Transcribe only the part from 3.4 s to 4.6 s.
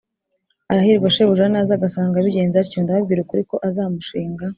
ko azamushinga